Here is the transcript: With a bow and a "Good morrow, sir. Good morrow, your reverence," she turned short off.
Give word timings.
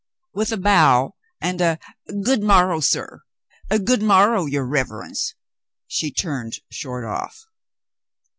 With 0.33 0.51
a 0.51 0.57
bow 0.57 1.13
and 1.41 1.61
a 1.61 1.77
"Good 2.23 2.41
morrow, 2.41 2.79
sir. 2.79 3.21
Good 3.69 4.01
morrow, 4.01 4.47
your 4.47 4.65
reverence," 4.65 5.35
she 5.85 6.11
turned 6.11 6.55
short 6.71 7.05
off. 7.05 7.45